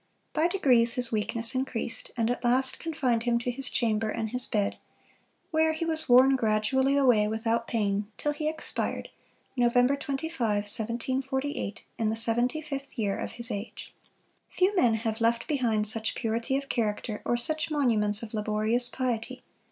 By 0.33 0.47
degrees 0.47 0.93
his 0.93 1.11
weakness 1.11 1.53
increased, 1.53 2.09
and 2.17 2.31
at 2.31 2.43
last 2.43 2.79
confined 2.79 3.21
him 3.21 3.37
to 3.37 3.51
his 3.51 3.69
chamber 3.69 4.09
and 4.09 4.31
his 4.31 4.47
bed; 4.47 4.77
where 5.51 5.73
he 5.73 5.85
was 5.85 6.09
worn 6.09 6.35
gradually 6.35 6.97
away 6.97 7.27
without 7.27 7.67
pain, 7.67 8.07
till 8.17 8.31
he 8.31 8.49
expired, 8.49 9.09
Nov. 9.55 9.75
25, 9.75 10.39
1748, 10.39 11.83
in 11.99 12.09
the 12.09 12.15
seventy 12.15 12.61
fifth 12.63 12.97
year 12.97 13.15
of 13.15 13.33
his 13.33 13.51
age. 13.51 13.93
Few 14.49 14.75
men 14.75 14.95
have 14.95 15.21
left 15.21 15.47
behind 15.47 15.85
such 15.85 16.15
purity 16.15 16.57
of 16.57 16.67
character, 16.67 17.21
or 17.23 17.37
such 17.37 17.69
monuments 17.69 18.23
of 18.23 18.33
laborious 18.33 18.89
piety. 18.89 19.43